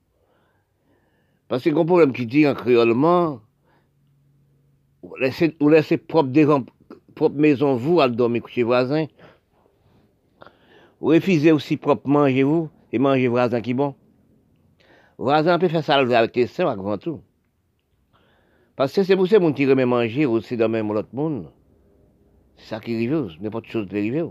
Parce 1.46 1.62
que 1.62 1.70
un 1.70 1.84
problème 1.84 2.12
qui 2.12 2.26
dit 2.26 2.44
en 2.44 2.54
créolement, 2.54 3.40
vous 5.04 5.14
laissez, 5.68 5.96
propre, 5.98 6.64
propre 7.14 7.36
maison, 7.36 7.76
vous, 7.76 8.00
à 8.00 8.08
dormir 8.08 8.42
chez 8.48 8.64
voisin. 8.64 9.06
Vous 11.00 11.10
refusez 11.10 11.52
aussi 11.52 11.76
propre 11.76 12.08
manger, 12.08 12.42
vous, 12.42 12.68
et 12.90 12.98
manger 12.98 13.28
voisin 13.28 13.60
qui 13.60 13.72
bon. 13.72 13.94
Voisin 15.18 15.58
peut 15.58 15.68
faire 15.68 15.84
ça 15.84 15.96
avec 15.96 16.32
question 16.32 16.68
avant 16.68 16.96
tout. 16.96 17.20
Parce 18.76 18.92
que 18.92 19.02
c'est 19.02 19.16
pour 19.16 19.26
ça 19.26 19.40
que 19.40 19.50
qui 19.50 19.66
remet 19.66 19.84
manger 19.84 20.24
aussi 20.24 20.56
dans 20.56 20.68
même 20.68 20.92
l'autre 20.92 21.08
monde. 21.12 21.50
C'est 22.56 22.68
ça 22.68 22.80
qui 22.80 22.94
arrive, 22.94 23.36
n'importe 23.40 23.66
chose 23.66 23.88
peut 23.88 23.96
arriver. 23.96 24.24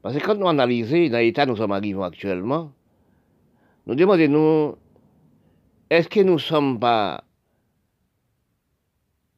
Parce 0.00 0.16
que 0.16 0.24
quand 0.24 0.34
nous 0.36 0.48
analysons 0.48 1.10
dans 1.10 1.18
l'état 1.18 1.44
où 1.44 1.48
nous 1.48 1.56
sommes 1.56 1.72
arrivés 1.72 2.02
actuellement, 2.02 2.72
nous 3.86 3.94
demandons, 3.94 4.78
est-ce 5.90 6.08
que 6.08 6.20
nous 6.20 6.34
ne 6.34 6.38
sommes 6.38 6.80
pas 6.80 7.24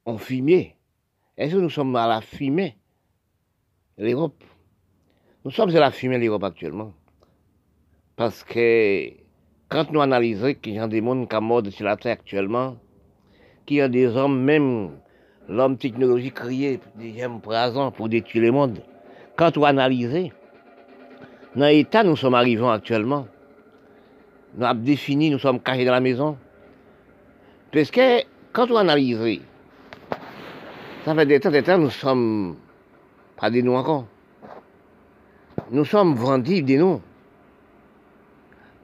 en 0.05 0.17
fumier 0.17 0.77
Est-ce 1.35 1.55
que 1.55 1.59
nous 1.59 1.69
sommes 1.69 1.95
à 1.97 2.07
la 2.07 2.21
fumée 2.21 2.77
L'Europe? 3.97 4.41
Nous 5.43 5.51
sommes 5.51 5.75
à 5.75 5.79
la 5.79 5.91
fumée 5.91 6.17
l'Europe 6.17 6.45
actuellement. 6.45 6.93
Parce 8.15 8.45
que 8.45 9.26
quand 9.69 9.91
nous 9.91 10.01
analysons 10.01 10.53
qu'il 10.61 10.75
y 10.75 10.79
a 10.79 10.87
des 10.87 11.01
mondes 11.01 11.27
qui 11.27 11.35
mort 11.41 11.61
sur 11.69 11.85
la 11.85 11.97
Terre 11.97 12.13
actuellement, 12.13 12.77
qu'il 13.65 13.77
y 13.77 13.81
a 13.81 13.89
des 13.89 14.07
hommes, 14.07 14.41
même 14.41 14.91
l'homme 15.49 15.77
technologique 15.77 16.35
créé 16.35 16.79
des 16.95 17.23
hommes 17.23 17.41
présents 17.41 17.91
pour 17.91 18.07
détruire 18.09 18.45
le 18.45 18.51
monde, 18.51 18.79
quand 19.35 19.55
nous 19.55 19.65
analysons, 19.65 20.31
dans 21.55 21.65
l'état 21.65 22.03
nous 22.03 22.15
sommes 22.15 22.35
arrivés 22.35 22.67
actuellement, 22.67 23.27
nous 24.55 24.65
avons 24.65 24.79
défini, 24.79 25.29
nous 25.29 25.39
sommes 25.39 25.59
cachés 25.59 25.85
dans 25.85 25.91
la 25.91 25.99
maison. 25.99 26.37
Parce 27.71 27.91
que 27.91 28.23
quand 28.53 28.71
on 28.71 28.77
analyse, 28.77 29.41
ça 31.03 31.13
fait 31.13 31.25
des 31.25 31.39
temps, 31.39 31.51
des 31.51 31.63
temps, 31.63 31.77
nous 31.77 31.89
sommes 31.89 32.55
pas 33.35 33.49
des 33.49 33.61
nous 33.61 33.73
encore. 33.73 34.05
Nous 35.69 35.85
sommes 35.85 36.15
vendus 36.15 36.63
des 36.63 36.77
nous. 36.77 37.01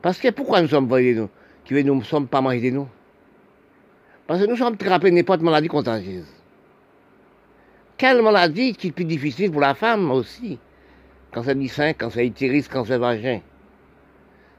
Parce 0.03 0.19
que 0.19 0.31
pourquoi 0.31 0.61
nous 0.61 0.67
sommes 0.67 0.89
des 0.89 1.15
nous 1.15 1.29
nous 1.71 1.95
ne 1.95 2.03
sommes 2.03 2.27
pas 2.27 2.41
mangés 2.41 2.71
nous? 2.71 2.89
Parce 4.27 4.41
que 4.41 4.45
nous 4.47 4.57
sommes 4.57 4.75
trappés 4.75 5.11
n'importe 5.11 5.41
maladie 5.41 5.69
contagieuse. 5.69 6.27
Quelle 7.95 8.21
maladie 8.21 8.75
qui 8.75 8.87
est 8.87 8.91
plus 8.91 9.05
difficile 9.05 9.49
pour 9.49 9.61
la 9.61 9.73
femme 9.73 10.11
aussi? 10.11 10.59
Cancer 11.31 11.55
du 11.55 11.69
sein, 11.69 11.93
cancer 11.93 12.25
utérus, 12.25 12.67
cancer 12.67 12.99
vagin. 12.99 13.39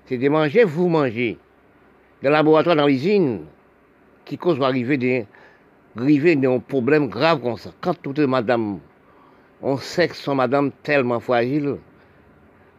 C'est 0.07 0.17
de 0.17 0.29
manger, 0.31 0.65
vous 0.65 0.89
mangez. 0.89 1.37
Dans 2.23 2.31
le 2.31 2.37
laboratoire, 2.37 2.77
dans 2.77 2.87
l'usine, 2.87 3.43
qui 4.25 4.39
cause 4.39 4.59
arriver 4.63 4.97
des, 4.97 5.27
arriver 5.95 6.37
des 6.37 6.61
problèmes 6.69 7.09
graves 7.09 7.43
comme 7.43 7.59
ça. 7.59 7.71
Quand 7.83 8.01
toute 8.01 8.19
madame, 8.21 8.81
on 9.61 9.77
sait 9.77 10.09
que 10.09 10.17
son 10.17 10.37
madame 10.37 10.73
tellement 10.83 11.21
fragile, 11.21 11.77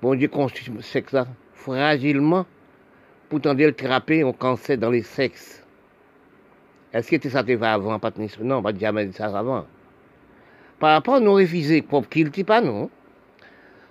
bon 0.02 0.16
Dieu 0.16 0.30
construit 0.30 0.66
ce 0.78 0.82
sexe-là 0.82 1.28
fragilement, 1.54 2.48
pour 3.30 3.42
tenter 3.42 3.66
de 3.66 3.72
trapper 3.72 4.24
un 4.24 4.32
cancer 4.32 4.78
dans 4.78 4.92
les 4.92 5.02
sexes. 5.02 5.64
Est-ce 6.94 7.16
que 7.16 7.30
ça 7.30 7.44
te 7.44 7.52
va 7.54 7.74
avant, 7.74 8.00
pas 8.00 8.12
Non, 8.40 8.62
pas 8.62 8.72
jamais 8.78 9.12
ça 9.12 9.26
avant. 9.26 9.66
Par 10.80 10.92
rapport 10.94 11.16
à 11.16 11.20
nos 11.20 11.34
refusés, 11.36 11.82
propres 11.82 12.10
qu'il 12.10 12.46
pas 12.46 12.62
non 12.62 12.90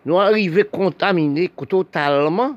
nous 0.06 0.18
arrivons 0.18 0.64
contaminés 0.70 1.50
totalement 1.68 2.56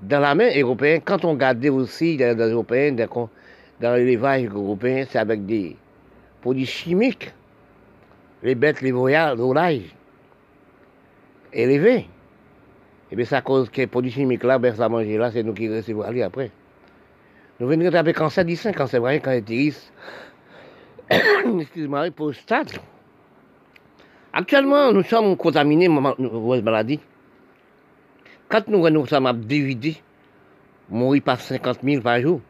dans 0.00 0.20
la 0.20 0.34
main 0.34 0.50
européenne. 0.56 1.02
Quand 1.04 1.24
on 1.24 1.32
regarde 1.32 1.64
aussi 1.66 2.16
dans 2.16 2.36
les 2.36 2.50
Européens, 2.50 2.92
dans 2.92 3.94
l'élevage 3.94 4.46
européen, 4.46 5.04
c'est 5.08 5.18
avec 5.18 5.44
des 5.44 5.76
produits 6.40 6.66
chimiques, 6.66 7.32
les 8.42 8.54
bêtes, 8.54 8.80
les 8.80 8.92
voyages, 8.92 9.36
volailles 9.36 9.90
élevés. 11.52 12.06
Et 13.04 13.12
eh 13.12 13.16
bien, 13.16 13.24
ça 13.26 13.42
cause 13.42 13.68
que 13.68 13.76
les 13.76 13.86
produits 13.86 14.10
chimiques 14.10 14.44
là, 14.44 14.58
ben, 14.58 14.74
ça 14.74 14.88
manger 14.88 15.18
là, 15.18 15.30
c'est 15.30 15.42
nous 15.42 15.52
qui 15.52 15.68
recevons 15.68 16.02
après. 16.02 16.50
Nous 17.60 17.68
venons 17.68 17.94
avec 17.94 18.16
cancer 18.16 18.44
du 18.44 18.56
sein, 18.56 18.72
cancer 18.72 19.00
vrai, 19.00 19.20
cancer 19.20 19.42
iris, 19.48 19.92
excusez-moi, 21.60 22.08
stade. 22.32 22.72
Actuellement, 24.32 24.90
nous 24.92 25.04
sommes 25.04 25.36
contaminés 25.36 25.86
de 25.86 26.60
maladie. 26.60 26.98
Quand 28.48 28.66
nous, 28.68 28.88
nous 28.90 29.06
sommes 29.06 29.40
dividés, 29.40 29.96
mourir 30.88 31.22
par 31.22 31.40
50 31.40 31.78
000 31.82 32.02
par 32.02 32.20
jour. 32.20 32.40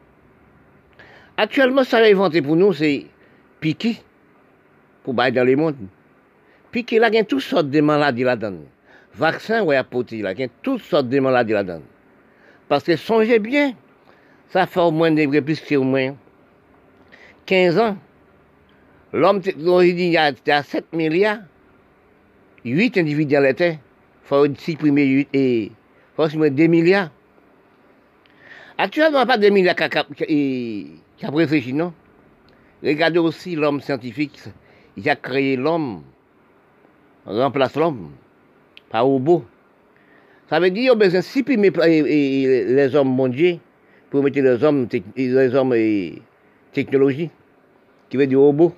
Actuellement, 1.37 1.83
ça 1.83 1.97
a 1.97 2.05
inventé 2.05 2.41
pour 2.41 2.55
nous, 2.55 2.73
c'est 2.73 3.05
piquer 3.59 3.97
pour 5.03 5.13
bailler 5.13 5.35
dans 5.35 5.43
le 5.43 5.55
monde. 5.55 5.75
Piquer, 6.71 6.97
là, 6.97 7.09
il 7.09 7.15
y 7.15 7.17
a 7.19 7.23
toutes 7.23 7.41
sortes 7.41 7.69
de 7.69 7.81
maladies 7.81 8.23
là-dedans. 8.23 8.63
Vaccin, 9.17 9.63
ouais, 9.63 9.77
apporter, 9.77 10.21
là, 10.21 10.33
il 10.33 10.39
y 10.39 10.43
a 10.43 10.49
toutes 10.61 10.81
sortes 10.81 11.07
de 11.07 11.19
maladies 11.19 11.53
là-dedans. 11.53 11.81
Parce 12.67 12.83
que 12.83 12.97
songez 12.97 13.39
bien, 13.39 13.73
ça 14.49 14.67
fait 14.67 14.81
au 14.81 14.91
moins 14.91 15.13
plus 15.13 15.61
que 15.61 15.75
au 15.75 15.83
moins 15.83 16.15
15 17.45 17.79
ans. 17.79 17.97
L'homme, 19.13 19.41
il 19.45 19.99
y 20.09 20.17
a 20.17 20.63
7 20.63 20.91
milliards. 20.91 21.39
8 22.65 22.97
individus 22.97 23.39
l'été, 23.39 23.69
il 23.69 23.79
faut 24.23 24.45
supprimer 24.57 25.05
8 25.05 25.29
et 25.33 25.71
faut 26.17 26.27
supprimer 26.27 26.49
2 26.49 26.67
milliards. 26.67 27.11
Actuellement, 28.77 29.25
pas 29.25 29.37
2 29.37 29.49
milliards 29.49 29.75
qui 29.75 29.83
a 31.23 31.29
réfléchi, 31.31 31.71
non? 31.71 31.93
Regardez 32.83 33.19
aussi 33.19 33.55
l'homme 33.55 33.79
scientifique, 33.79 34.41
il 34.97 35.09
a 35.09 35.15
créé 35.15 35.55
l'homme, 35.55 36.03
remplace 37.25 37.75
l'homme 37.75 38.11
par 38.95 39.05
robot. 39.05 39.43
Ça 40.49 40.61
veut 40.61 40.69
dire 40.69 40.83
qu'il 40.83 40.91
a 40.91 40.95
besoin 40.95 41.19
de 41.19 41.25
supprimer 41.25 41.69
les 41.69 42.95
hommes 42.95 43.13
mondiaux 43.13 43.59
pour 44.09 44.23
mettre 44.23 44.39
les 44.39 44.63
hommes, 44.63 44.87
les 45.17 45.53
hommes 45.53 45.75
technologie, 46.71 47.29
qui 48.09 48.15
veut 48.15 48.25
dire 48.25 48.39
robots. 48.39 48.73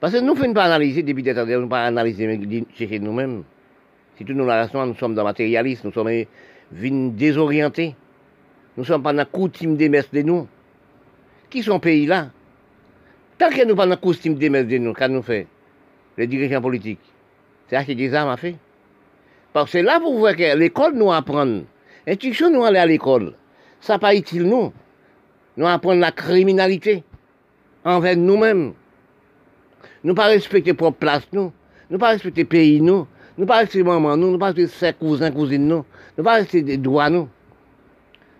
Parce 0.00 0.12
que 0.12 0.18
nous 0.18 0.34
ne 0.34 0.38
faisons 0.38 0.52
pas 0.52 0.64
analyser 0.64 1.02
depuis 1.02 1.22
des 1.22 1.34
temps, 1.34 1.46
nous 1.46 1.62
ne 1.62 1.66
pas 1.66 1.86
analyser 1.86 2.26
nous-mêmes. 2.98 3.44
Si 4.18 4.24
tout 4.26 4.34
nous 4.34 4.44
la 4.44 4.66
nous 4.66 4.94
sommes 4.96 5.14
dans 5.14 5.22
le 5.22 5.28
matérialisme, 5.28 5.88
nous 5.88 5.92
sommes 5.94 7.12
désorientés. 7.16 7.94
Nous 8.76 8.82
ne 8.82 8.86
sommes 8.86 9.02
pas 9.02 9.12
dans 9.12 9.18
la 9.18 9.24
coutume 9.24 9.76
des 9.76 9.88
messes 9.88 10.12
de 10.12 10.20
nous. 10.20 10.46
Qui 11.48 11.62
sont 11.62 11.80
pays 11.80 12.04
là? 12.04 12.28
Tant 13.38 13.48
que 13.48 13.62
nous 13.62 13.68
sommes 13.68 13.76
pas 13.76 13.84
dans 13.84 13.90
la 13.90 13.96
coutume 13.96 14.34
des 14.34 14.50
messes 14.50 14.66
de 14.66 14.76
nous, 14.76 14.92
qu'est-ce 14.92 15.10
nous 15.10 15.22
fait 15.22 15.46
Les 16.18 16.26
dirigeants 16.26 16.60
politiques. 16.60 17.00
C'est 17.72 17.78
acheter 17.78 17.94
des 17.94 18.12
armes 18.12 18.28
à 18.28 18.36
faire. 18.36 18.52
Parce 19.54 19.72
que 19.72 19.78
là, 19.78 19.98
vous 19.98 20.18
voyez 20.18 20.36
que 20.36 20.58
l'école 20.58 20.92
nous 20.92 21.10
apprend. 21.10 21.62
L'instruction 22.06 22.50
nous 22.50 22.64
aller 22.64 22.78
à 22.78 22.84
l'école. 22.84 23.32
Ça 23.80 23.98
pas 23.98 24.14
utile 24.14 24.42
nous. 24.42 24.74
Nous 25.56 25.66
apprendre 25.66 26.00
la 26.00 26.12
criminalité 26.12 27.02
envers 27.82 28.18
nous-mêmes. 28.18 28.74
Nous 30.04 30.14
pas 30.14 30.26
respecter 30.26 30.74
propre 30.74 30.98
place, 30.98 31.22
nous. 31.32 31.50
Nous 31.88 31.96
pas 31.96 32.10
respecter 32.10 32.44
pays, 32.44 32.78
nous. 32.82 33.06
Nous 33.38 33.46
pas 33.46 33.60
respecter 33.60 33.84
maman, 33.84 34.18
nous. 34.18 34.32
Nous 34.32 34.38
pas 34.38 34.48
respecter 34.48 34.70
ses 34.70 34.92
cousins, 34.92 35.30
cousines, 35.30 35.66
nous. 35.66 35.86
Nous 36.18 36.24
pas 36.24 36.34
respecter 36.34 36.62
des 36.62 36.76
droits, 36.76 37.08
nous. 37.08 37.26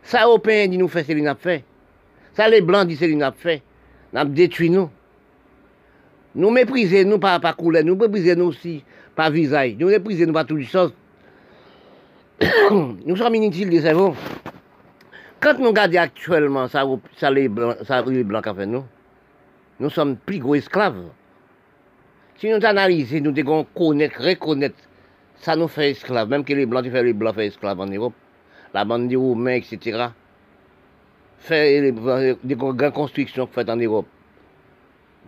Ça, 0.02 0.24
Européens 0.24 0.68
dit 0.68 0.76
nous 0.76 0.88
fait 0.88 1.04
ce 1.04 1.12
qu'ils 1.12 1.36
fait. 1.40 1.64
Ça, 2.34 2.50
les 2.50 2.60
Blancs 2.60 2.86
disent 2.86 3.00
ce 3.00 3.06
qu'ils 3.06 3.32
fait. 3.38 3.62
Nous 4.12 4.24
détruit 4.26 4.68
nous. 4.68 4.90
Nous 6.34 6.50
méprisons 6.50 7.08
nous 7.08 7.18
par, 7.18 7.40
par 7.40 7.56
couleur, 7.56 7.82
nous 7.82 7.96
méprisons 7.96 8.36
nous 8.36 8.46
aussi 8.46 8.84
par 9.14 9.30
visage, 9.30 9.74
nous 9.78 9.88
méprisons 9.88 10.26
nous 10.26 10.32
par 10.32 10.46
toutes 10.46 10.58
les 10.58 10.64
choses. 10.64 10.92
nous 12.70 13.16
sommes 13.16 13.34
inutiles 13.34 13.70
de 13.70 13.80
cerveau. 13.80 14.14
Quand 15.40 15.58
nous 15.58 15.68
regardons 15.68 15.98
actuellement 15.98 16.68
ça, 16.68 16.84
ça 17.16 17.30
les 17.30 17.48
Blancs, 17.48 17.76
ça 17.84 18.02
les 18.02 18.24
Blancs 18.24 18.44
fait 18.54 18.66
nous, 18.66 18.84
nous 19.80 19.90
sommes 19.90 20.16
plus 20.16 20.38
gros 20.38 20.54
esclaves. 20.54 21.02
Si 22.36 22.48
nous 22.48 22.64
analysons, 22.64 23.20
nous 23.20 23.32
devons 23.32 23.64
connaître, 23.74 24.22
reconnaître, 24.22 24.76
ça 25.36 25.56
nous 25.56 25.68
fait 25.68 25.90
esclaves. 25.90 26.28
Même 26.28 26.44
que 26.44 26.52
les 26.52 26.66
Blancs, 26.66 26.88
font 26.88 27.02
les 27.02 27.12
Blancs 27.12 27.34
fait 27.34 27.46
esclaves 27.46 27.80
en 27.80 27.86
Europe. 27.86 28.14
La 28.72 28.84
bande 28.84 29.08
des 29.08 29.16
Roumains, 29.16 29.56
etc. 29.56 30.06
Fait 31.38 31.92
des 31.92 32.54
grandes 32.54 32.92
constructions 32.92 33.46
faites 33.46 33.68
en 33.68 33.76
Europe. 33.76 34.06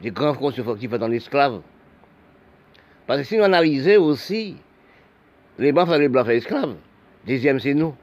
Des 0.01 0.11
grandes 0.11 0.39
constructions 0.39 0.91
faites 0.91 1.03
en 1.03 1.11
esclaves. 1.11 1.61
Parce 3.07 3.21
que 3.21 3.27
si 3.27 3.37
nous 3.37 3.45
analysons 3.45 4.03
aussi, 4.03 4.57
les 5.59 5.73
Blancs 5.73 5.89
font 5.89 5.99
les 5.99 6.09
Blancs 6.09 6.27
fait 6.27 6.39
esclaves. 6.39 6.75
Deuxième, 7.27 7.61
c'est 7.61 7.75
nous. 7.75 7.95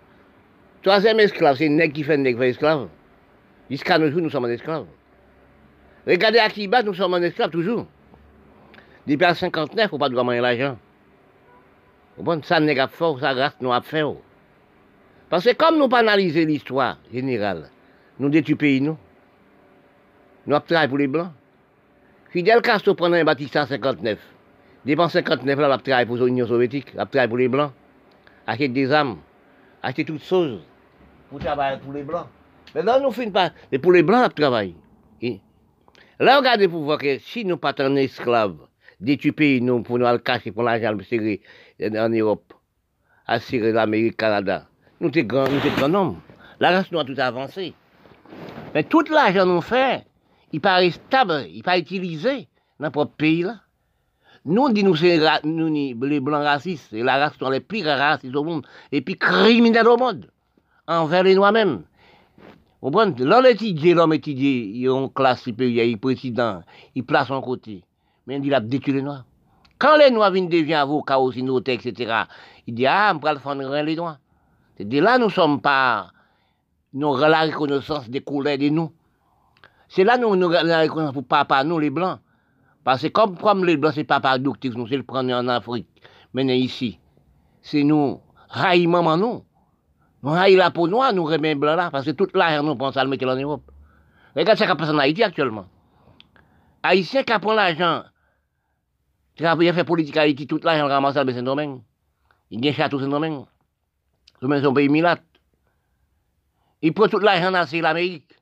Troisième 0.82 1.20
esclave, 1.20 1.58
c'est 1.58 1.70
nègre 1.70 1.94
qui 1.94 2.04
fait 2.04 2.18
nègre 2.18 2.44
esclave. 2.44 2.88
Jusqu'à 3.70 3.98
nos 3.98 4.10
jours, 4.12 4.22
nous 4.22 4.30
sommes 4.30 4.46
en 4.46 4.50
esclaves. 4.50 4.86
Regardez 6.08 6.40
à 6.40 6.50
qui 6.50 6.68
bat, 6.68 6.84
nous 6.84 6.94
sommes 6.94 7.14
en 7.14 7.22
esclaves 7.22 7.52
toujours. 7.52 7.88
Depuis 9.08 9.26
en 9.26 9.34
59, 9.34 9.90
faut 9.90 9.98
pas 9.98 10.10
de 10.10 10.16
manger 10.16 10.40
l'argent. 10.40 10.78
Bon, 12.18 12.42
ça 12.44 12.60
n'est 12.60 12.76
pas 12.76 12.88
fort, 12.88 13.20
ça 13.20 13.32
reste 13.32 13.62
nous 13.62 13.74
à 13.74 13.82
faire. 13.82 14.14
Parce 15.30 15.46
que 15.46 15.54
comme 15.54 15.78
nous 15.78 15.88
pas 15.88 16.00
analyser 16.00 16.46
l'histoire 16.46 16.98
générale, 17.12 17.70
nous 18.20 18.30
détruisons 18.30 18.58
pays, 18.58 18.82
nous. 18.82 18.98
Nous 20.46 20.56
avons 20.56 20.66
travaillé 20.66 20.90
pour 20.90 20.98
les 20.98 21.08
Blancs. 21.08 21.32
Fidel 22.30 22.62
Castro 22.62 22.96
prenait 22.96 23.22
un 23.22 23.24
bâtiment 23.24 23.64
en 23.64 23.66
59. 23.66 24.20
Depuis 24.86 25.10
59, 25.10 25.60
là, 25.60 25.68
il 25.68 25.72
a 25.72 25.78
travaillé 25.78 26.06
pour 26.08 26.18
l'Union 26.18 26.48
soviétique, 26.48 26.96
pour 27.28 27.38
les 27.38 27.48
Blancs. 27.48 27.72
Acheter 28.48 28.68
des 28.68 28.92
armes, 28.92 29.20
acheter 29.84 30.04
toutes 30.04 30.24
choses 30.24 30.62
pour 31.30 31.40
travailler 31.40 31.78
pour 31.80 31.94
les 31.94 32.04
Blancs. 32.04 32.28
Là, 32.74 33.00
nous 33.00 33.12
faisons 33.12 33.32
pas. 33.32 33.52
Mais 33.72 33.78
pour 33.78 33.92
les 33.92 34.02
Blancs, 34.02 34.22
il 34.22 34.26
a 34.26 34.30
travaillé. 34.30 34.76
Là, 36.20 36.38
regardez 36.38 36.68
pour 36.68 36.84
voir 36.84 36.98
que 36.98 37.20
si 37.20 37.46
nous 37.46 37.58
pas 37.58 37.74
un 37.80 37.96
esclave, 37.96 38.56
détruire 39.00 39.34
pays 39.36 39.62
nous 39.62 39.82
pour 39.84 40.00
nous 40.00 40.06
le 40.06 40.18
cacher 40.18 40.52
pour 40.52 40.64
l'argent 40.64 40.96
serrer 41.08 41.42
en 41.82 42.10
Europe, 42.10 42.54
assurer 43.28 43.72
l'Amérique, 43.72 44.18
Canada. 44.18 44.68
Nous 45.00 45.12
sommes 45.12 45.24
grands, 45.24 45.48
nous 45.50 45.76
grands 45.76 45.94
hommes. 45.94 46.20
La 46.60 46.72
race 46.72 46.92
nous 46.92 47.00
a 47.00 47.06
tout 47.06 47.16
avancé. 47.18 47.74
Mais 48.74 48.84
tout 48.84 49.04
l'argent 49.10 49.46
nous 49.46 49.62
fait, 49.62 50.06
il 50.52 50.62
paraît 50.62 50.92
stable, 50.92 51.46
il 51.50 51.64
paraît 51.64 51.80
utilisé 51.80 52.48
dans 52.80 52.86
notre 52.86 53.06
pays 53.06 53.44
là. 53.44 53.56
Nous, 54.44 54.70
dit 54.70 54.84
nous, 54.84 54.96
c'est 54.96 55.20
nous, 55.44 55.68
les 55.70 56.20
blancs 56.20 56.44
racistes, 56.44 56.94
et 56.94 57.04
la 57.04 57.18
race 57.18 57.38
sont 57.38 57.50
les 57.50 57.60
pires 57.60 57.86
racistes 57.86 58.36
au 58.36 58.44
monde, 58.44 58.66
et 58.92 59.02
puis 59.02 59.16
criminels 59.16 59.88
au 59.88 59.98
monde, 59.98 60.26
envers 60.88 61.24
les 61.24 61.36
noirs 61.36 61.52
même. 61.52 61.84
Vous 62.82 62.90
comprenez? 62.90 63.24
L'homme 63.24 63.46
étudié, 63.46 63.94
l'homme 63.94 64.14
étudié, 64.14 64.72
il 64.74 64.88
a 64.88 65.00
une 65.00 65.12
classe 65.12 65.44
supérieure, 65.44 65.86
il 65.86 65.94
est 65.94 65.98
président, 65.98 66.64
il 66.96 67.06
place 67.06 67.28
son 67.28 67.40
côté. 67.40 67.84
Mais 68.26 68.40
il 68.44 68.54
a 68.54 68.60
détruit 68.60 68.94
les 68.94 69.04
noirs. 69.04 69.26
Quand 69.78 69.98
les 69.98 70.10
noirs 70.10 70.32
viennent 70.32 70.50
devenir 70.50 70.80
avocats 70.80 71.20
aussi, 71.20 71.44
notaires, 71.44 71.76
etc., 71.76 72.24
il 72.66 72.74
dit, 72.74 72.88
ah, 72.88 73.14
on 73.16 73.20
va 73.20 73.34
le 73.34 73.40
faire 73.40 73.56
les 73.56 73.96
noirs. 73.96 74.18
C'est 74.78 74.86
de 74.86 75.00
là 75.00 75.20
nous 75.20 75.26
ne 75.26 75.32
sommes 75.32 75.62
pas, 75.62 76.12
nous 76.94 77.16
la 77.16 77.42
reconnaissance 77.42 78.10
des 78.10 78.22
couleurs 78.22 78.58
de 78.58 78.70
nous. 78.70 78.92
C'est 79.88 80.04
là 80.04 80.18
nous, 80.18 80.36
nous 80.36 80.50
la 80.50 80.82
reconnaissance 80.82 81.14
pour 81.14 81.26
papa, 81.26 81.64
nous 81.64 81.78
les 81.78 81.92
blancs. 81.92 82.20
Parce 82.84 83.04
que 83.04 83.08
comme, 83.10 83.38
comme 83.38 83.64
les 83.66 83.78
blancs, 83.78 83.94
c'est 83.96 84.04
pas 84.04 84.20
par 84.20 84.40
nous, 84.40 84.54
c'est 84.62 84.70
le 84.70 85.04
prendre 85.04 85.32
en 85.34 85.48
Afrique, 85.48 85.88
mais 86.34 86.60
ici. 86.60 87.00
C'est 87.62 87.84
nous, 87.84 88.20
raï 88.50 88.88
maman 88.88 89.18
nous. 89.18 89.46
Nous 90.24 90.30
raï 90.30 90.56
la 90.56 90.72
peau 90.72 90.88
noire, 90.88 91.14
nous 91.14 91.24
remet 91.24 91.56
blanc 91.56 91.76
là, 91.76 91.92
parce 91.92 92.06
que 92.06 92.12
toute 92.12 92.36
l'argent, 92.36 92.64
nous 92.64 92.76
pensons 92.76 93.00
à 93.00 93.04
le 93.04 93.10
mettre 93.10 93.28
en 93.28 93.36
Europe. 93.36 93.72
Regarde 94.36 94.58
ce 94.58 94.64
qui 94.64 94.76
passe 94.76 94.90
en 94.90 94.98
Haïti 94.98 95.24
actuellement. 95.24 95.66
Haïtien 96.84 97.24
qui 97.24 97.40
prend 97.40 97.54
l'argent, 97.54 98.04
qui 99.36 99.46
a 99.46 99.56
fait 99.56 99.84
politique 99.84 100.18
à 100.18 100.22
Haïti, 100.22 100.48
tout 100.48 100.60
l'argent 100.64 100.88
ramasse 100.88 101.18
à 101.18 101.26
Saint-Domingue. 101.26 101.82
Il 102.50 102.68
un 102.68 102.74
château 102.74 103.00
Saint-Domingue. 103.00 103.46
C'est 104.42 104.62
son 104.64 104.74
pays 104.74 104.90
milat. 104.90 105.20
Il 106.82 106.94
prend 106.94 107.08
tout 107.08 107.20
l'argent 107.20 107.52
dans 107.52 107.66
l'Amérique. 107.82 108.34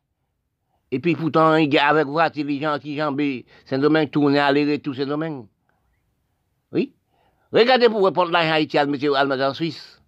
Et 0.91 1.00
puis 1.00 1.15
pourtant, 1.15 1.55
il 1.55 1.77
a 1.77 1.88
avec 1.88 2.08
les 2.36 2.60
gens 2.60 2.79
qui 2.79 2.98
jambent 2.98 3.22
Saint-Domingue, 3.65 4.10
tourner, 4.10 4.39
aller, 4.39 4.79
tout 4.79 4.93
Saint-Domingue. 4.93 5.46
Oui. 6.72 6.93
Regardez 7.51 7.89
pour 7.89 8.05
répondre 8.05 8.31
l'argent 8.31 8.53
Haïti 8.53 8.77
à 8.77 8.86
mettre 8.86 9.43
en 9.43 9.53
Suisse. 9.53 10.01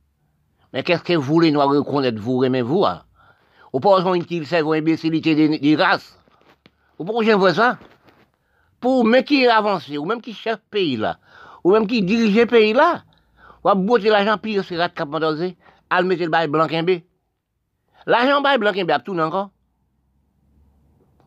Mais 0.73 0.83
qu'est-ce 0.83 1.03
que 1.03 1.13
vous 1.13 1.21
voulez 1.21 1.51
nous 1.51 1.59
reconnaître, 1.59 2.19
vous, 2.19 2.43
aimez 2.43 2.61
vous, 2.61 2.85
hein? 2.85 3.03
Ou 3.73 3.79
pas 3.79 4.01
qu'il 4.27 4.45
sait 4.45 4.61
vos 4.61 4.73
imbécilités 4.73 5.35
des, 5.35 5.59
des 5.59 5.75
races. 5.75 6.17
Ou 6.97 7.05
pourquoi 7.05 7.23
j'aime 7.23 7.53
ça? 7.53 7.77
Pour 8.79 9.05
même 9.05 9.23
qui 9.23 9.47
avancé, 9.47 9.97
ou 9.97 10.05
même 10.05 10.21
qui 10.21 10.33
chef 10.33 10.57
pays 10.69 10.97
là, 10.97 11.19
ou 11.63 11.71
même 11.71 11.87
qui 11.87 12.01
dirige 12.01 12.45
pays 12.47 12.73
là, 12.73 13.03
ou 13.63 13.69
à 13.69 13.75
botter 13.75 14.09
l'argent 14.09 14.37
pire, 14.37 14.63
c'est 14.63 14.77
rat 14.77 14.89
cap 14.89 15.09
à 15.13 16.03
mettre 16.03 16.23
le 16.23 16.29
bail 16.29 16.47
blanc 16.47 16.67
L'argent 18.07 18.41
bail 18.41 18.57
blanc 18.57 18.71
à 18.71 18.99
tout 18.99 19.17
encore? 19.19 19.51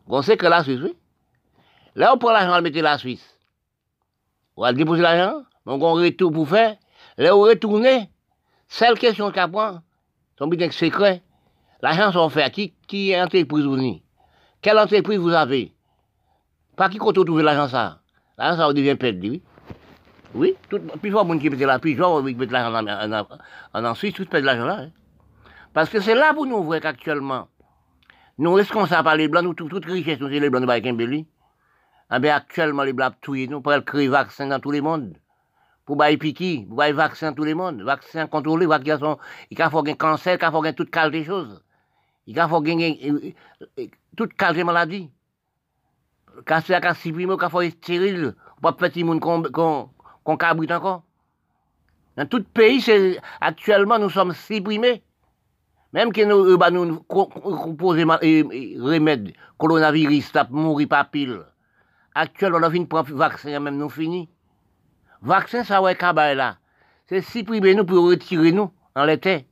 On 0.07 0.21
sait 0.21 0.37
que 0.37 0.45
la 0.45 0.63
Suisse, 0.63 0.81
oui. 0.83 0.95
Là, 1.95 2.13
on 2.13 2.17
prend 2.17 2.31
l'argent, 2.31 2.53
on 2.53 2.61
le 2.61 2.61
met 2.61 2.81
la 2.81 2.97
Suisse. 2.97 3.37
On 4.55 4.61
va 4.61 4.73
déposer 4.73 5.01
l'argent, 5.01 5.43
donc 5.65 5.81
on 5.81 5.93
retourne 5.93 6.33
pour 6.33 6.47
faire. 6.47 6.75
Là, 7.17 7.35
on 7.35 7.41
retourne, 7.41 7.87
seule 8.67 8.99
question 8.99 9.31
qu'à 9.31 9.47
prendre, 9.47 9.81
son 10.37 10.47
but 10.47 10.71
secret. 10.71 11.21
L'argent 11.81 12.11
sont 12.11 12.29
fait 12.29 12.51
qui, 12.51 12.73
qui 12.87 13.11
est 13.11 13.21
entreprise 13.21 13.65
vous 13.65 13.77
ni? 13.77 14.03
Quelle 14.61 14.79
entreprise 14.79 15.19
vous 15.19 15.33
avez? 15.33 15.73
Pas 16.75 16.89
qui 16.89 16.97
compte 16.97 17.15
trouver 17.15 17.43
l'argent 17.43 17.67
ça? 17.67 17.99
L'argent 18.37 18.67
ça 18.67 18.73
devient 18.73 18.95
perdu, 18.95 19.29
oui. 19.29 19.43
Oui, 20.33 20.55
tout, 20.69 20.79
plus 21.01 21.11
fort 21.11 21.23
monde 21.23 21.39
qui 21.39 21.49
met 21.49 21.55
la 21.55 21.79
plus 21.79 21.95
fort 21.95 22.25
qui 22.25 22.35
met 22.35 22.45
l'argent 22.47 22.85
en, 23.73 23.85
en, 23.85 23.95
Suisse, 23.95 24.13
tout 24.13 24.25
perd 24.25 24.43
l'argent 24.43 24.65
là. 24.65 24.79
Hein. 24.81 24.91
Parce 25.73 25.89
que 25.89 25.99
c'est 26.01 26.15
là 26.15 26.33
pour 26.33 26.45
nous 26.45 26.63
voir 26.63 26.81
qu'actuellement, 26.81 27.47
nous 28.37 28.53
responsables 28.53 29.03
par 29.03 29.15
les 29.15 29.27
blancs, 29.27 29.43
nous, 29.43 29.53
toute, 29.53 29.69
toute 29.69 29.85
richesse, 29.85 30.19
nous, 30.19 30.29
c'est 30.29 30.39
les 30.39 30.49
blancs 30.49 30.61
de 30.61 30.67
Baïkembeli. 30.67 31.25
Ah 32.09 32.19
ben, 32.19 32.31
actuellement, 32.31 32.83
les 32.83 32.93
blancs 32.93 33.15
tués, 33.21 33.47
nous, 33.47 33.61
pour 33.61 33.73
créer 33.85 34.07
vaccin 34.07 34.47
dans 34.47 34.59
tous 34.59 34.71
les 34.71 34.81
mondes. 34.81 35.17
Pour 35.85 35.95
bailler 35.95 36.17
piqui, 36.17 36.65
pour 36.67 36.77
bailler 36.77 36.93
vaccin 36.93 37.29
dans 37.29 37.35
tous 37.35 37.43
les 37.43 37.53
mondes. 37.53 37.81
Vaccin 37.81 38.27
contrôlé, 38.27 38.65
vaccin, 38.65 39.17
il 39.49 39.57
faut 39.57 39.83
gagner 39.83 39.97
cancer, 39.97 40.37
il 40.41 40.51
faut 40.51 40.71
toute 40.73 40.91
qualité 40.91 41.19
de 41.19 41.25
choses. 41.25 41.63
Il 42.27 42.39
faut 42.49 42.61
gagner 42.61 42.99
euh, 43.09 43.31
euh, 43.79 43.87
toute 44.17 44.33
qualité 44.33 44.61
de 44.61 44.65
maladie. 44.65 45.11
Cancer, 46.45 46.79
il 46.83 46.87
faut 46.87 46.95
supprimer, 46.95 47.35
faut 47.49 47.61
être 47.61 48.35
pas 48.61 48.73
petit 48.73 49.03
monde 49.03 49.19
qu'on 49.21 50.37
cabrite 50.37 50.71
encore. 50.71 51.03
Dans 52.17 52.25
tout 52.25 52.43
pays, 52.43 53.19
actuellement, 53.41 53.99
nous 53.99 54.09
sommes 54.09 54.33
supprimés. 54.33 55.03
Même 55.93 56.11
que 56.11 56.21
nous, 56.25 56.45
euh, 56.45 56.57
bah, 56.57 56.71
nous 56.71 56.99
composons 56.99 58.07
remède, 58.07 59.33
coronavirus, 59.57 60.31
tape 60.31 60.49
mourir 60.49 60.87
pas 60.87 61.05
pile. 61.05 61.41
Actuellement, 62.13 62.59
on 62.59 62.63
a 62.63 62.71
fini 62.71 62.85
prendre 62.85 63.13
vaccin, 63.13 63.59
même 63.59 63.77
nous 63.77 63.89
fini. 63.89 64.29
Vaccin, 65.21 65.63
ça 65.63 65.81
ouais, 65.81 65.95
cabal 65.95 66.37
là. 66.37 66.57
C'est 67.07 67.21
supprimer 67.21 67.75
nous 67.75 67.85
pour 67.85 68.09
retirer 68.09 68.51
nous 68.51 68.71
en 68.95 69.05
l'été. 69.05 69.47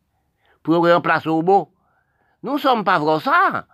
Pour 0.64 0.86
remplacer 0.86 1.30
au 1.30 1.42
beau. 1.42 1.72
Nous 2.42 2.58
sommes 2.58 2.84
pas 2.84 3.00
vrais 3.00 3.20
ça. 3.20 3.66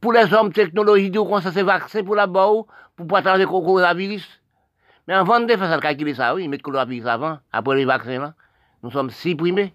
Pour 0.00 0.12
les 0.12 0.32
hommes, 0.32 0.52
technologie, 0.52 1.10
nous, 1.10 1.40
ça 1.40 1.52
c'est 1.52 1.62
vaccin 1.62 2.02
pour 2.02 2.16
la 2.16 2.26
boue, 2.26 2.66
pour 2.96 3.06
pas 3.06 3.36
le 3.36 3.46
coronavirus. 3.46 4.40
Mais 5.06 5.14
avant 5.14 5.40
de 5.40 5.48
faire 5.48 5.68
ça, 5.68 5.78
calculer 5.78 6.14
ça, 6.14 6.34
oui, 6.34 6.48
mettre 6.48 6.62
le 6.68 6.72
coronavirus 6.72 7.06
avant, 7.06 7.38
après 7.52 7.76
les 7.76 7.84
vaccins 7.84 8.18
là, 8.18 8.34
nous 8.82 8.90
sommes 8.90 9.10
supprimés. 9.10 9.74